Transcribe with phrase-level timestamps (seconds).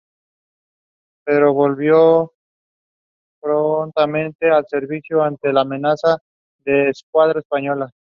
[1.25, 2.33] Pero volvió
[3.39, 6.17] prontamente al servicio, ante la amenaza
[6.65, 7.91] de la Escuadra Española.